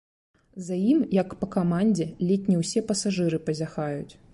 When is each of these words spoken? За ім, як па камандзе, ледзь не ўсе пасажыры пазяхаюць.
За 0.69 0.77
ім, 0.93 1.03
як 1.19 1.35
па 1.43 1.51
камандзе, 1.57 2.09
ледзь 2.31 2.51
не 2.53 2.57
ўсе 2.63 2.87
пасажыры 2.89 3.37
пазяхаюць. 3.53 4.13